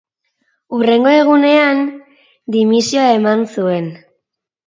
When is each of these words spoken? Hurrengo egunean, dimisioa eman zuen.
Hurrengo 0.77 1.11
egunean, 1.17 1.83
dimisioa 2.55 3.05
eman 3.21 3.43
zuen. 3.59 3.93